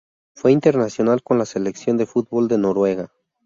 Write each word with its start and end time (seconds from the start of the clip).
Fue 0.35 0.51
internacional 0.51 1.21
con 1.21 1.37
la 1.37 1.45
selección 1.45 1.95
de 1.97 2.07
fútbol 2.07 2.47
de 2.47 2.57
Noruega. 2.57 3.11